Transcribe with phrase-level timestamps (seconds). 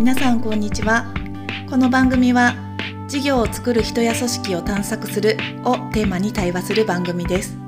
[0.00, 1.12] 皆さんこんにちは。
[1.68, 2.54] この番組は
[3.06, 7.58] 事業を作る人や組織を探索するをテーマに対話する番組です。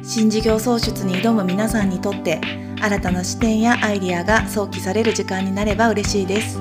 [0.00, 2.40] 新事業創出に挑む皆さんにとって
[2.80, 6.60] 新たな視点やアイディアが想起される時間になれば嬉しいです。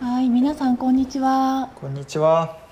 [0.00, 1.70] はい皆さんこんにちは。
[1.74, 2.65] こんにちは。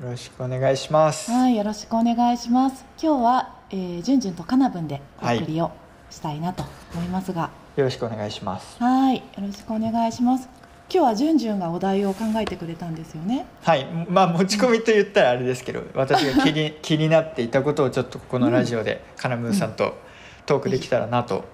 [0.00, 1.28] よろしくお願いします。
[1.32, 2.84] はい、よろしくお願いします。
[3.02, 5.72] 今日は、えー、じゅんじゅんとかなぶんでお送りを
[6.08, 6.62] したいなと
[6.94, 8.80] 思いますが、よろしくお願いします。
[8.80, 10.48] はい、よろしくお願いします。
[10.88, 13.46] 今日はじゅんじゅんがお題を考えてくれたんですよね。
[13.62, 19.98] はい、まあ持ち込みと言ったらあれですけど、私が気に 気になっていたことをちょっとここのラジオでカナムーさんと
[20.46, 21.44] トークできたらなと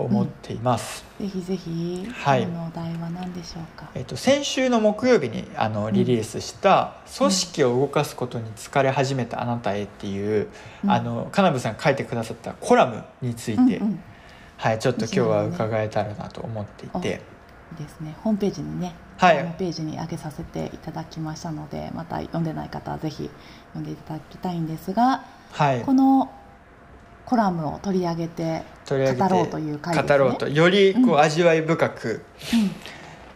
[0.00, 1.04] 思っています。
[1.20, 3.90] ぜひぜひ、はいのお題は何でしょうか？
[3.94, 10.48] えっと先週の木曜日にあのリリースした「組織を動かすことに疲れ始めたあなたへ」っていう、
[10.84, 14.00] うんあのカナブさんが書いてくださったコラムについて、うんうん
[14.56, 17.22] はいちょっと今日は伺えたらなと思っていて。
[17.78, 18.16] ですね。
[18.22, 23.30] ホームページにね、はいホームページに上げさせていただきましたので、また読んでない方はぜひ
[23.72, 26.30] 読んでいただきたいんですが、はいこの
[27.30, 28.96] コラムを取り上げて語
[29.28, 30.18] ろうという回ですね。
[30.18, 32.70] 語ろうとよりこう、うん味わい深くうん。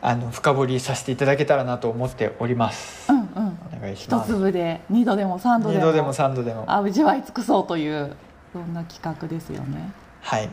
[0.02, 4.32] あの深掘りさせていただけたらなと思っております、うんうん、お願いし一ます。
[4.32, 6.64] 粒で二度でも三度でもでも三度でも。
[6.66, 8.16] 味わい尽くそうという
[8.52, 9.92] そんな企画ですよね。
[10.22, 10.46] はい。
[10.46, 10.50] うん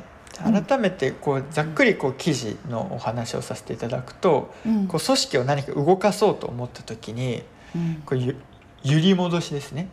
[0.64, 4.88] 改めてこうざっくりこう記事のお話をさせていただくと、うん。
[4.88, 7.42] こう組織を何か動かそうと思った時に
[7.76, 8.04] うん。
[8.06, 8.36] こうゆ
[8.84, 9.90] 揺り戻しですね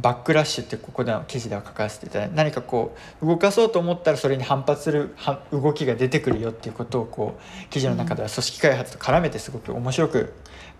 [0.00, 10.34] バックラッシュってここでの記事では書かせていただいて何かこう動かそうと思ったらそれに反発するは動きが出てくるよっていうことをこう記事の中では組織開発と絡めてすごく面白く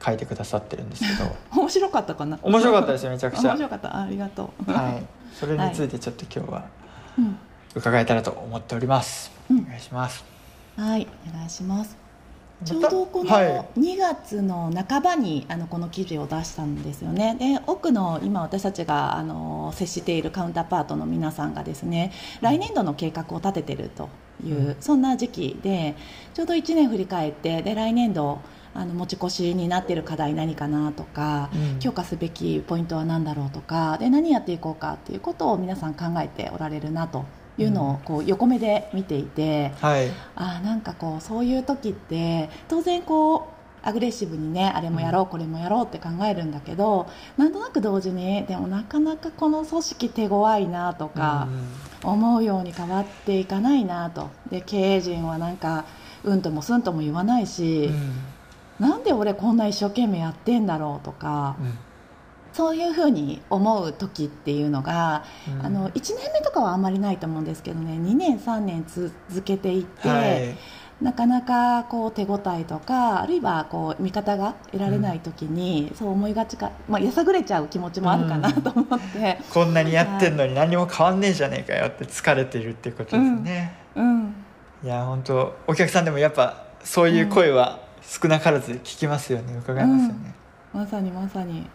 [0.04, 2.38] 書いてくださってるんですけど面白かったかな？
[2.42, 4.00] 面白かったですよめちゃくちゃ面白かった。
[4.00, 4.72] ありがとう。
[4.72, 5.02] はい
[5.34, 6.66] それについてちょっと今日は
[7.18, 7.38] うん
[7.74, 10.24] 伺えたらと思っております、うんお願いします
[10.76, 12.03] はい、お願いします。
[12.64, 13.66] ちょうどこのはい。
[13.78, 17.36] 2月の半ばにあのこの記事を出したんですよね。
[17.38, 24.08] で、奥の今私たちがあの接しているカウンターパートの皆さんがですね、来年度の計画を立ててると
[24.44, 24.76] いう、うん。
[24.80, 25.94] そんな時期で、
[26.32, 28.40] ちょうど1年振り返ってで来年度
[28.74, 31.78] あの持ち越しになっている課題何かなとか、うん。
[31.78, 37.24] 強化すべきポイントは何だろうとかで何やっていこうかっていうことを皆さん考えておられるなと
[37.58, 40.10] いうのをこう横目で見ていて、はい。
[40.36, 47.06] あーなんかこうそういう時って当然こうアグレッシブにねあれもやろう、これもやろうって考えるんだけど
[47.36, 51.48] なんとなく同時にでもなかなかこの組織手強いなとか
[52.02, 54.30] 思うように変わっていかないなと。
[54.50, 55.84] で経営陣はなんか
[56.24, 57.90] うんともすんとも言わないし
[58.80, 58.88] う、ん。
[58.88, 61.78] なんで俺こんな一生懸命やってんだろうとかうん
[62.54, 65.66] そういうふうに思う時っていうのがうん。
[65.66, 67.94] あの1年目とかはあんまりないと思うんですけどね。
[67.94, 70.56] 2年3年続けていって、はい。
[71.02, 84.34] なかなかこう手応えとかあるいはこう見方が得られない時に、そう思いがちか、まあ、やさぐれちゃう気持ちもあるかなと思って、こんなにやってんのに何も変わんねえじゃねえかよって疲れてるっていうことですね、うん、
[84.84, 89.56] いや本当お客さんでもやっぱそういう声は少なからず聞きますよね。
[89.56, 90.34] 伺いますよね、
[90.72, 91.66] まさにまさに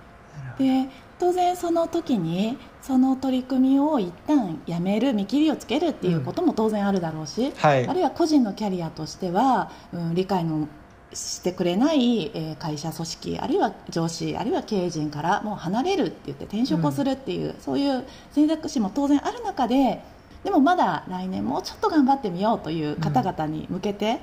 [0.58, 7.88] で当然その時にその取り組みを一旦やめる見切りをつけるっていうことも当然あるだろうし、はい。
[7.88, 10.68] あるいは個人のキャリアとしては、うん、理解の
[11.14, 20.02] してくれない、えー会社組織あるいは上司あるいは経営陣からもう離れるって言って転職をするっていう、そういう選択肢も当然ある中で
[20.44, 24.22] でもまだ来年もうちょっと頑張ってみようという方々に向けて、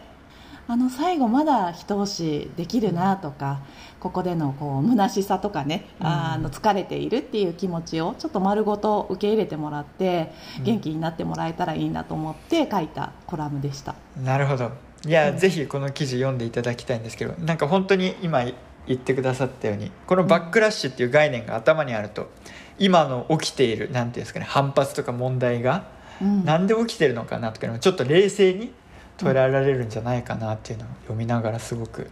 [0.69, 3.61] あの最後まだ一押しできるなとか、
[4.01, 6.07] ここでのこう虚しさとかね、うん。
[6.07, 10.65] あの疲れているっていう気持ちをちょっと丸ごと受け入れてもらって、うん。
[10.65, 13.95] 元気になってもらえたらいいなと思って書いたコラムでした。
[14.23, 14.73] なるほど。
[15.07, 15.39] いや、うん。
[15.39, 18.45] ぜひこの記事読んでいただきたいんですけどなんか本当に今
[18.87, 22.31] 言ってくださったようにこのバックラッシュっていう概念が頭にあると
[22.79, 25.89] 今の起きているなんていうんですかね反発とか問題が
[26.21, 26.45] うん。
[26.45, 28.73] なんで起きてるのかなとかちょっと冷静に
[29.19, 32.11] 捉えられるんじゃないかなっていうのを読みながらすごく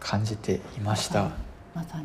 [0.00, 1.30] 感じていました。
[1.74, 2.04] まさに。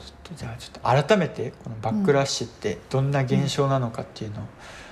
[0.00, 4.44] ちょっとじゃあちょっと改めてこのバックラッシュってどんな現象なのかっていうのを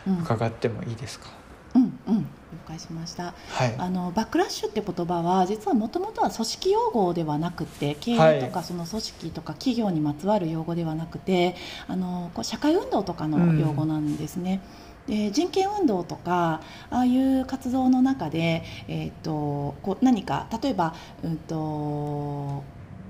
[0.07, 0.19] うん。
[0.21, 1.29] 伺ってもいいですか、
[1.75, 2.23] うんうん。
[2.23, 2.27] 了
[2.67, 3.35] 解しました。
[3.49, 3.75] はい。
[3.77, 11.57] あのバックラッシュって言葉は実はもともとは組織用語ではなくて経営とかその組織とか企業にまつわる用語ではなくて
[11.89, 14.61] あのこう社会運動とかの用語なんですね。
[15.09, 16.61] で人権運動とか
[16.91, 20.95] ああいう活動の中で、えー、とこう何か例えば、
[21.25, 22.63] うん、と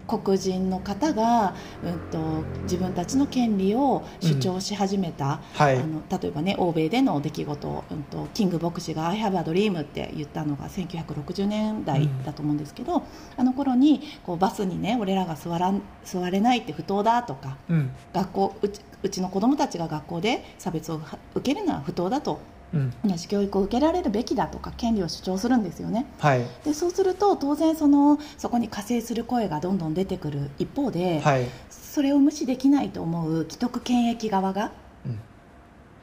[0.09, 2.19] 黒人の方が、うん、と
[2.63, 5.79] 自分たちの権利を主張し始めた、はい。
[5.79, 13.03] あの例えばね欧米での出来事を、うん、とキング牧師が「I have a dream」って言ったのが1960年代だと思うんですけど、
[13.37, 17.91] あの頃にこうバスにね俺らが座らん座れないって不当だとかうん。
[18.13, 22.41] 学校うちうちの子どもたちが学校で差別をは受けるのは不当だと
[22.75, 22.93] うん。
[23.05, 26.07] 同じ教育を受けられるべきだとか権利を主張するんですよね。
[26.19, 26.47] はい。
[26.65, 31.47] でそうすると当然そのそこに加勢する声がどんどん出てくる一方で、はい。
[31.71, 34.73] それを無視できないと思う既得権益側が
[35.07, 35.19] うん。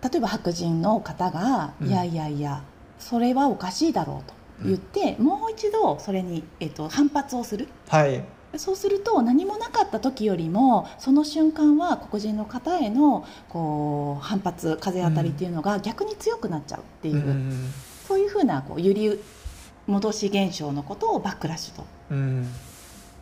[0.01, 1.87] 例えば白人の方が、うん。
[1.87, 2.63] いやいやいや
[2.99, 4.33] それはおかしいだろうと
[4.63, 7.67] 言って、もう一度それに、えっと、反発をする。
[7.89, 8.23] はい
[8.57, 17.73] そうすると何もなかった時よりもその瞬間は黒人の方へのこう反発風当たりっていうのが逆に強くなっちゃうっていう、うん。
[18.07, 19.19] そういうふうなこう揺り
[19.87, 22.47] 戻し現象のことをバックラッシュとうん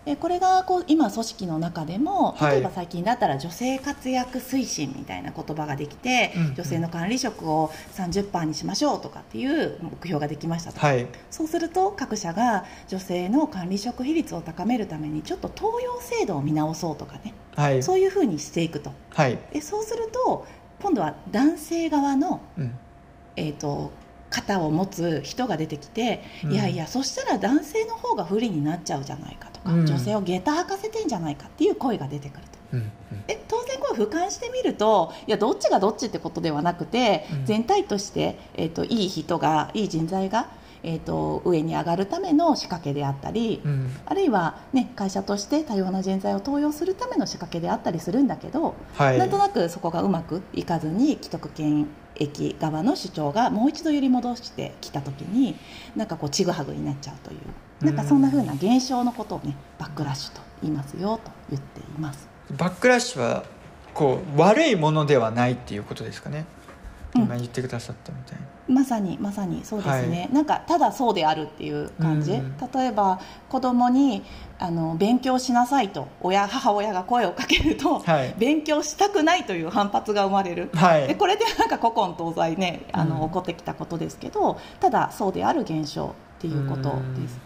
[0.05, 2.55] でこれがこう今組織の中でもはい。
[2.55, 11.07] 例えば最近だったら女性活躍推進みたいな言葉ができて、うん女性の管理職を30%にしましょうとかっていう目標ができましたと、はい。
[11.31, 17.33] そうすると各社が女性の管理職比率を高めるためにちょっと登用制度を見直そうとかね。
[17.55, 17.81] はい。
[17.83, 18.91] そういうふうにしていくと。
[19.09, 19.39] はい。
[19.51, 20.45] でそうすると
[20.81, 22.77] 今度は男性側の、うん。
[23.35, 23.91] えー、と
[24.33, 26.53] 肩を持つ人が出てきて、うん。
[26.53, 29.85] いやいやそしたら男性の方が不利になっちゃうじゃないかとか、うん。
[29.85, 32.49] 女性を下駄履かせてんじゃないかっていう声が出てくると。
[32.73, 32.91] うん。
[33.27, 37.45] で当然これ俯瞰してみるといやどっちがどっちってことではなくて、うん。
[37.45, 40.47] 全体として、えー、といい人がいい人材が、
[40.83, 43.89] えー、と上に上がるための仕掛けであったり、うん。
[44.05, 49.17] あるいは、ね、会社として多様な人材を登用するための仕掛けであったりするんだけど、はい。
[49.17, 55.55] なんとなくそこがうまくいかずに既得権益側の主張がもう一度揺り戻してきた時に
[55.95, 62.27] なんかこうちぐはぐになっちゃうというなんかそんな風な現象のことをねバックラッシュと言いますよと言っています。
[62.55, 63.45] バックラッシュは
[63.93, 66.62] こう悪いものではないっていうことですかね、うん
[67.15, 73.19] 今言ってくださったみたいにまさにまさにそうですね、なんかただそうであるっていう感じ、うん例えば
[73.49, 74.23] 子供に
[74.57, 78.33] あの勉強しなさいと親母親が声をかけると、はい。
[78.37, 81.07] 勉強したくないという反発が生まれる、はい。
[81.07, 83.27] でこれでなんか古今東西ねあの、うん。
[83.27, 87.39] 起こってきたことですけどただそうである現象っていうことです。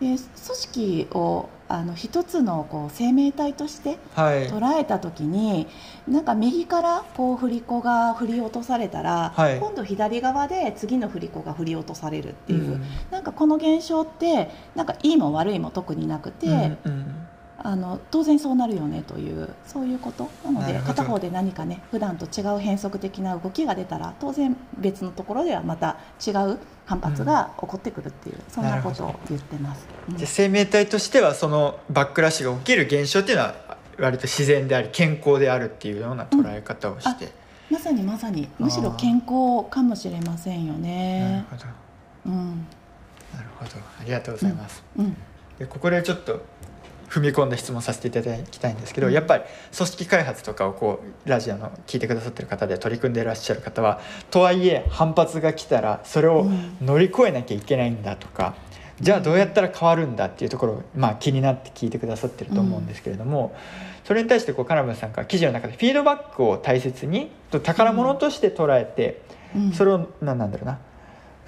[0.00, 4.48] で組織をあの一つのこう生命体としてはい。
[4.48, 5.68] 捉えた時に
[6.08, 9.60] なんか右からこう振り子が振り落とされたら、はい。
[9.60, 12.82] 今度左側で次の振り子が振り落とされるっていう、うん。
[13.12, 17.26] なんかこの現象ってなんかいいも悪いも特になくて、うんうん
[17.62, 29.86] あの当然そうなるよねというそういうことなので片方で何かね普段と違う変則的な動きが出たら当然別のところではまた違う反発が起こってくるっていう、そんなことを言ってます。
[30.08, 30.16] うん。
[30.16, 33.54] じゃあ生命体としてはそのバックラッシュが起きる現象っていうのは
[33.98, 37.28] 割と自然であり健康であるっていうような捉え方をして、
[37.70, 41.44] まさにまさにむしろ健康かもしれませんよなるね。
[41.50, 41.62] ほど。
[42.26, 42.66] うん。
[43.36, 43.70] なるほど。
[44.00, 45.16] ありがとうございます、うん。
[45.58, 46.42] でここでちょっと
[47.10, 49.12] 踏み込んだ質問させていただきたいんですけど、うん。
[49.12, 49.44] やっぱり
[49.76, 56.76] 組織開発とかをこうラジオの聞いてくださってる方で取り組んでいらっしゃる方はとはいえ反発が来たらそれをうん。
[56.80, 58.54] 乗り越えなきゃいけないんだとか、
[59.00, 63.56] じゃあどうやったら変わるんだっていうところを、まあ、気になって聞いてくださってると思うんですけれども、
[64.04, 69.22] それに対してこう金村さんから記事の中でフィードバックを大切にと宝物として捉えて、
[69.56, 69.72] うん。
[69.72, 70.78] それを何なんだろうな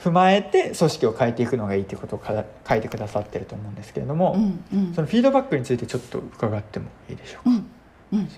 [0.03, 4.95] 踏まえて組織を変えていくのがいいということをか書いてくださってると思うんですけれども、うんうん。
[4.95, 7.51] そのフィードバックについてちょっと伺ってもいいでしょうか？
[7.51, 7.67] うん
[8.15, 8.29] うん。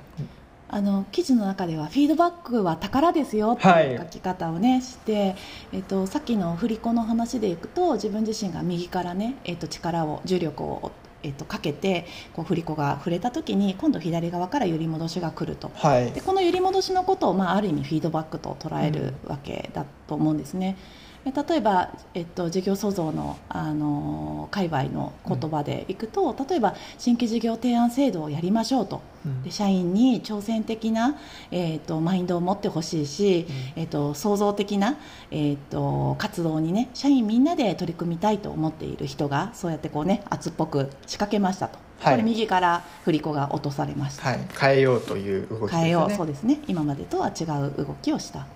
[0.67, 5.37] あの記事の中ではフィードバックは宝ですよっていう書き方をね、して、
[5.73, 10.91] えっと、さっきの振り子の話でいくと自分自身が右からね、えっと、力を重力を、
[11.23, 15.71] えっと、かけてこう振り子が触れた時に今度左側から揺り戻しが来ると。
[15.77, 16.11] はい。
[16.11, 20.77] でこの揺り戻しのことを、まあ、ある意味フィードバックと捉えるわけだと思うんですね。
[21.14, 29.01] で例えば、えっと、事業創造の、あの界隈の言葉でいくと、例えば新規事業提案制度をやりましょうと。
[29.25, 29.43] うん。
[29.43, 31.17] で社員に挑戦的な、
[31.51, 34.97] えっとマインドを持ってほしいし、えっと創造的な、
[35.31, 42.15] えっと活動にね社員みんなで取り組みたいと思っている人がそうやってこうね圧っぽく仕掛けましたと、はい。
[42.15, 44.29] これ右から振り子が落とされました。
[44.29, 45.79] はい、変えようという動きですよね。
[45.79, 46.15] 変えよう。
[46.15, 46.61] そうですね。
[46.69, 48.47] 今までとは違う動きをした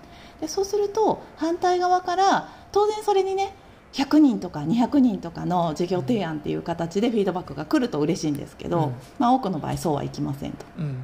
[0.41, 3.53] でそうすると反対側から当然それにね
[3.93, 8.93] 100人とか200人とかの事業提案っていう形でフィードバックが来ると嬉しいんですけど、うん。
[9.17, 10.57] まあ、多くの場合そうはいきませんと。
[10.77, 11.03] うん。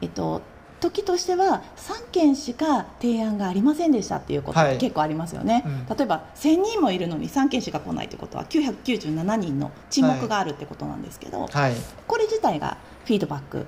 [0.00, 0.40] えっと
[0.80, 11.74] 時としては3件しか提案がありませんでしたっていうことって結構ありますよね、はいうん、例えば1000人もいるのに3件しか来ないということは997人の沈黙があるってことなんですけど、はい、
[12.08, 13.66] これ自体がフィードバック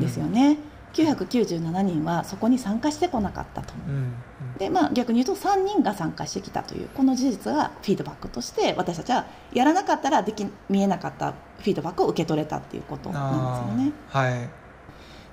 [0.00, 0.48] ですよね。
[0.48, 4.12] うん997人はそこに参加してこなかったと、うんうん、
[4.58, 13.92] でまあ、逆に言うと3人が参加してきたというこの事実がフィードバックとして私たちはやらなかったらでき見えなかったフィードバックを受け取れたっていうことなんですよね。
[14.08, 14.48] はい。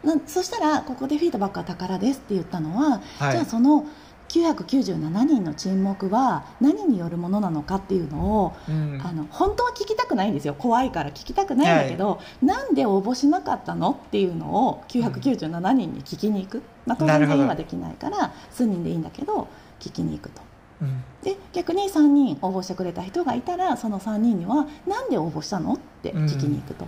[0.03, 3.85] なそしたらここでフィードバックは宝ですって言ったのは、はい、じゃあその
[4.29, 19.47] 997人の沈黙は何によるものなのかっていうのを、うん、あの本当は聞きたくないんですよ怖いから聞きたくないんだけど、はい、なんで応募しなかったのっていうのを997人に聞きに行く、うん、まあ、当然全員はできないから数人でいいんだけど
[19.79, 20.41] 聞きに行くと。
[20.81, 26.85] うん、で逆に3人応募してくれた人がいたらその3人には「なんで応募したの?」って聞きに行くと。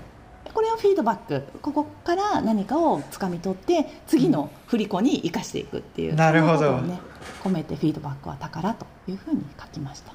[0.54, 1.44] これをフィードバック。
[1.62, 7.00] ここから何かをつかみ取って次の振り子に生かしていくっていう、なるほど、ね、
[7.44, 10.14] 込めてフィードバックは宝というふうに書きました。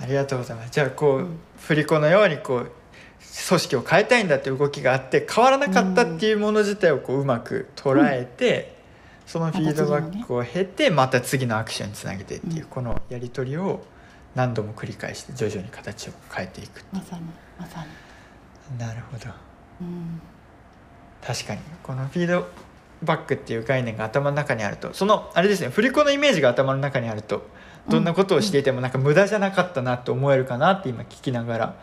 [0.00, 0.70] ありがとうございます。
[0.70, 2.72] じゃあこう、うん、振り子のようにこう
[3.48, 8.76] 組織を変えたいんだっていう動きがあって変わらなかったっていうもの自体をこううまく捉えて、
[9.24, 13.82] うん、そのフィードバックを経てまた次のアクションにつなげてっていう、このやり取りを
[14.34, 17.22] 何度も繰り返して徐々に形を変えていくまさに
[17.58, 18.78] まさに。
[18.78, 19.49] なるほど
[21.22, 21.60] 確かに。
[21.82, 22.46] このフィード
[23.02, 24.92] バックっていう概念が頭の中にあると。
[24.94, 25.68] そのあれですね。
[25.68, 27.46] 振り子のイメージが頭の中にあると。
[27.88, 31.74] どんなことをしていてもなんか無駄じゃなかったなと思えるかなって今聞きながら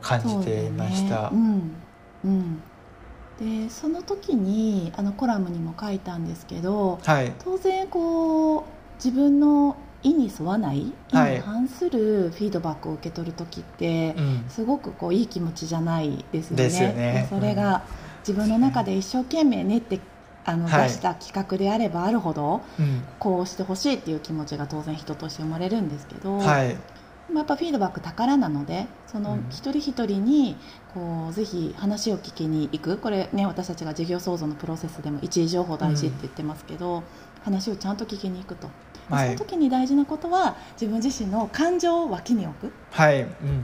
[0.00, 1.30] 感じていました。
[1.32, 1.40] うね、
[2.24, 2.60] うん、
[3.40, 8.64] うん、でその時にあのコラムにも書いたんですけど、はい、当然こう
[8.96, 14.14] 自分の意に沿わない意に反するフィードバックを受け取る時って、
[14.48, 16.64] すごくこういい気持ちじゃないですよね。
[16.64, 17.26] よね。
[17.28, 17.82] それが
[18.20, 19.98] 自分の中で一生懸命練って
[20.44, 22.60] あの出した企画であればあるほど、
[23.18, 26.76] こうしてほしいっていう気持ちが当然人として生まれるんですけど、はい、
[27.34, 30.56] やっぱフィードバック宝なのでその一人一人に
[30.92, 32.98] こうぜひ話を聞きに行く。
[32.98, 37.02] これね私たちが事業創造のプロセスでも一時情報大事って言ってますけど、
[37.44, 38.68] 話をちゃんと聞きに行くと。
[39.10, 42.66] はい、その時に大事なことは自分自身の感情を脇に置く。
[42.68, 42.70] っ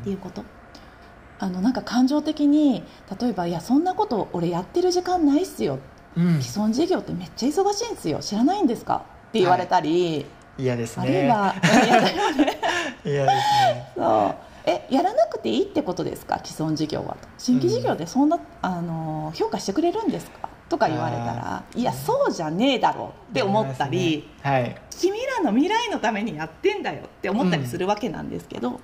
[0.04, 0.14] てい。
[0.14, 2.84] うこと、はいうん、あのなんか感情的に
[3.20, 5.78] 例えば「いやそんなこと俺やってる時間ないっすよ」
[6.16, 8.18] うん、既存事業ってめっちゃ忙しいんですよ。
[8.20, 10.26] 知らないんですか?」って言われたり、
[10.58, 11.02] はい、嫌ですね。
[11.02, 11.54] あるいは
[13.04, 13.34] 嫌です
[13.70, 13.92] ね。
[13.96, 14.34] そう。
[14.66, 16.38] えやらなくていいってことですか？
[16.44, 20.50] 既存事業は新規事業でそんな、うん、あの評価してくれるんですか？
[20.70, 28.80] とか言われたらいやそうじゃねえだろって思ったり、ねはい、君らの未来のためにやってんだよって思ったりするわけなんですけど、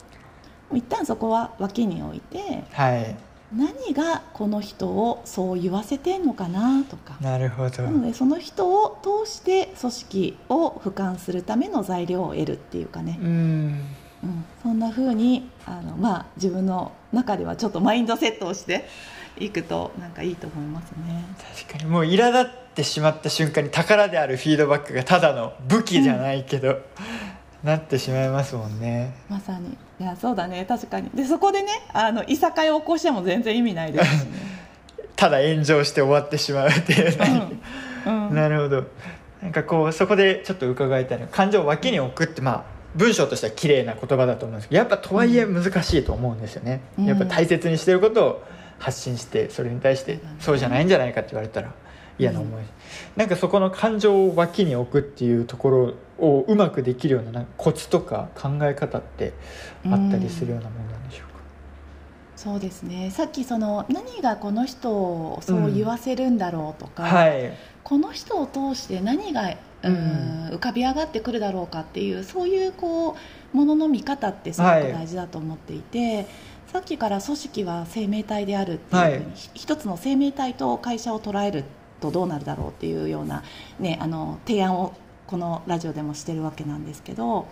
[0.70, 3.16] うん、一旦そこは脇に置いて、はい、
[3.54, 7.16] 何がこの人をそう言わせてんのかなとか。
[7.20, 7.84] なるほど。
[7.84, 13.18] なのでその人を通して組織を俯瞰するための材料を得るっていうかね。
[13.22, 13.80] うん。
[14.24, 18.88] うん、そんなふうにあの、まあ、自分の中ではちょっとマインドセットをして
[19.38, 21.24] いくとなんかいいと思いますね。
[21.66, 26.78] 確かにもう苛立ってしまった瞬間に宝であるフィードバックがただの武器じゃないけど、うん、
[27.62, 29.14] なってしまいますもんね。
[29.28, 29.76] まさに。
[29.98, 30.64] いやそうだね。
[30.66, 31.10] 確かに。
[31.10, 34.30] でそこでねあのいさかいを起こしても全然意味ないですしね。
[35.16, 37.18] ただ炎上して終わってしまうっていう、
[38.06, 38.84] うんうん、なるほど。
[39.42, 48.44] なんかこうそこでちょっと伺いたいのは感情を脇に置くってまあ文章としては綺麗な言葉だと思うんですけどやっぱとはいえ難しいと思うんですよね、やっぱ大切にしてることを
[48.78, 51.72] 発信してそれに対してそうじゃないんじゃないかって言われたら
[52.18, 52.68] 嫌な思い、うん、
[53.16, 59.34] なんかそこの感情を脇に置くっていうところをうまくできるようななんかコツとか考え方って
[59.84, 61.42] あったりするようなものなんでしょうか、うん、
[62.38, 63.10] そうですね。
[63.10, 67.52] さっきその何がこの人をそう言わせるんだろうとか、うんはい、
[67.82, 73.14] この人を通して何がうん、浮かび上がってくるだろうかっていうそういうこ
[73.54, 76.26] うものの見方ってすごく大事だと思っていて、はい
[76.72, 81.64] さっきから組織は生命体であるっていうふうに、はい、一つの生命体と会社を捉える
[82.00, 83.42] とどうなるだろうっていうような、
[83.78, 84.94] ね、あの提案を
[85.26, 87.46] このラジオでもしてるわけなんですけど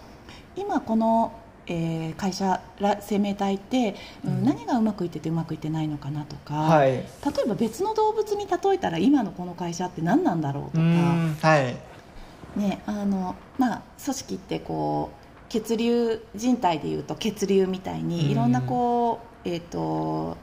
[0.57, 1.33] 今この、
[1.67, 2.61] えー、会社
[3.01, 7.03] 生命体って、うん、何がうまくいっててうまくいってないのかなとか、はい、例
[7.45, 11.49] えば別の動物に例えたら今のこの会社って何なんだろうとか。
[11.49, 11.77] はい。
[12.57, 20.37] ねあのまあ、組織ってこう血流人体でいうと血流みたいにいろんなこう、えーと、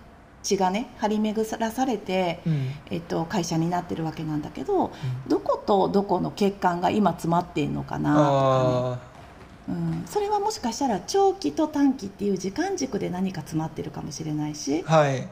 [0.44, 2.54] 血がね張り巡らされて、うん、
[2.90, 4.92] えーと、会社になってるわけなんだけど、うん、
[5.28, 9.12] どことどこの血管が今詰まっているのかなとかね。
[9.70, 15.28] うん、それはもしかしたら長期と短期っていう時間軸で何か詰まってるかもしれないし、はい、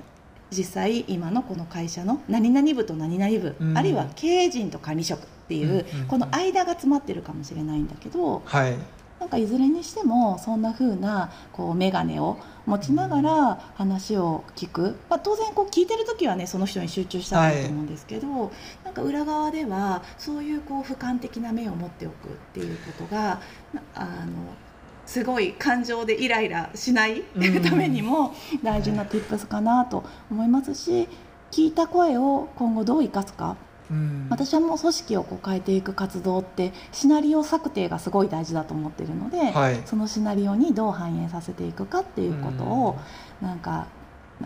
[0.51, 3.77] 実際今のこの会社の何々部と何々部、うん。
[3.77, 8.75] あるいは経営陣と管理職っていう、この間が詰まってるかもしれないんだけどはい
[9.19, 18.51] なんかいずれにしてもそんな風なこう眼鏡を持ちながら話を聞く、まあ、当然こう聞いてる時はねその人に集中したらいいと思うんですけど、
[18.85, 23.41] なんか裏側ではそういうこう俯瞰的な目を持っておくっていうことが
[23.73, 24.31] なあの
[25.05, 27.63] すごい感情でイライラしないうん。
[27.63, 31.07] ためにも大事な tips かなと思いますし
[31.51, 33.57] 聞いた声を今後どう生かすか
[33.91, 34.27] うん。
[34.29, 39.81] 私はもう組織をこう変えていく活動ってシナリオ策定がすごい大事だと思ってるので、はい。
[39.85, 42.99] そのシナリオにどう反映させていくかっていうことを
[43.41, 43.87] なんか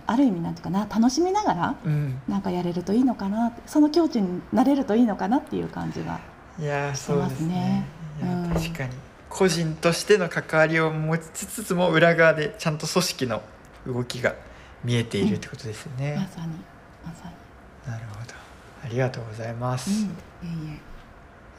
[0.07, 2.21] ある意味なんていうかな楽しみながらうん。
[2.27, 6.19] なんかやれるといいのかなその境地になれるといいのかなっていう感じが
[6.59, 7.87] いやーそうですね。
[8.19, 8.49] いやしてますね。
[8.49, 8.53] うん。
[8.53, 8.89] 確かに。
[9.29, 13.41] 個人としての関わりを持ちつつも裏側でちゃんと組織の
[13.87, 14.35] 動きが
[14.83, 16.53] 見えているってことですよね、まさに
[17.03, 17.31] まさ
[17.87, 18.42] なるほど
[18.83, 20.09] ありがとうございます、に、
[20.43, 20.79] うん、い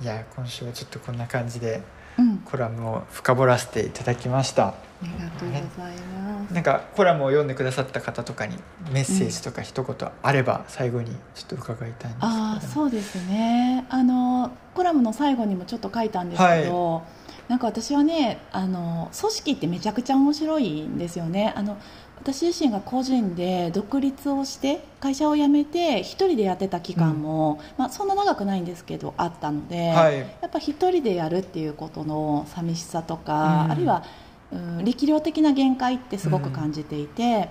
[0.00, 1.80] えいいや今週はちょっとこんな感じで
[2.18, 2.38] えうん。
[2.38, 4.68] コラムを深掘らせていただきました。
[4.68, 5.62] ありがとうござい
[5.96, 6.54] ます。
[6.54, 8.56] なんかコラムを読んでくださった方とかに
[8.92, 13.86] メッセージとか一言あれば最後にちょっと伺いたいんですけど、ああそうですね。
[13.88, 17.02] あのコラムの最後にもちょっと書いたんですけど、
[17.48, 21.52] なんか私はねあの組織ってめちゃくちゃ面白いんですよね。
[21.56, 21.76] あの
[22.16, 30.18] 私自身が個人で独立をして会社を辞めて一人でやってた期間も、まあ、そんな長くないんですけどあったので、はい。
[30.18, 33.72] やっぱ一人でやるっていうことの寂しさとか、うん。
[33.72, 34.04] あるいは、
[34.52, 37.48] うん、力量的な限界ってすごく感じていて、や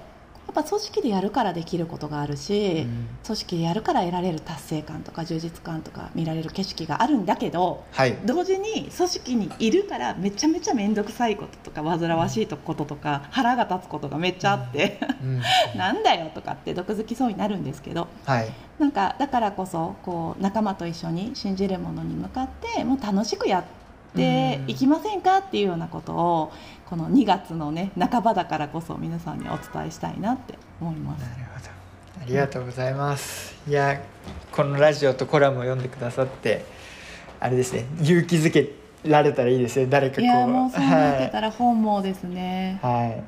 [0.52, 3.08] っぱ組織でやるからできることがあるし、うん。
[3.24, 8.18] 組織でやるから得られる達成感とか充実感とか見られる景色があるんだけどはい。
[8.26, 15.42] 同時に組織にいるからめちゃめちゃ面倒くさいこととか煩わしいこととか腹が立つことがめっちゃあって、うん。
[15.76, 18.52] なんだよとかって毒づきそうになるんですけどはい。
[18.80, 23.83] なんかだからこそこう仲間と一緒に信じるものに向かってもう楽しくやって
[24.68, 25.40] いきませんか？
[25.40, 26.54] っていうようなことを
[26.90, 31.22] この2月のね半ばだからこそ皆さんにお伝えしたいなって思います。
[31.22, 31.28] な。
[31.30, 31.70] るほど。
[32.22, 34.00] ありがとうございますいや
[34.52, 36.64] このラジオとコラムを読んでくださって
[37.40, 38.70] あれですね勇気づけ
[39.04, 39.88] られたらいいですね。
[39.88, 40.24] 誰かこう。
[40.24, 42.80] いやもうそうなってはたら本望ですね。
[42.82, 43.24] い、はい、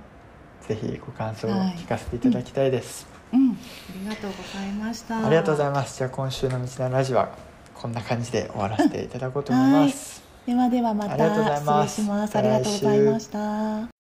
[0.68, 3.56] ぜひご感想を聞かせていただきたいです、うん、あ
[4.00, 5.26] りがとうございました。
[5.26, 5.98] ありがとうございます。
[5.98, 7.30] じゃあ今週の道のラジオは
[7.74, 10.15] こんな感じで終わらせていただこうと思います、
[10.46, 12.36] ではではまた失礼します。
[12.38, 13.95] ありがとうございました。